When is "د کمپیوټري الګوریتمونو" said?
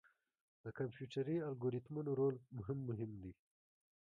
0.63-2.11